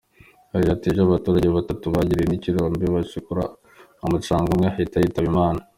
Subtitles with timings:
[0.53, 3.43] Yagize ati “Ejo abaturage batatu bagwiriwe n’ikirombe bacukura
[4.05, 5.61] umucanga, umwe ahita yitaba Imana.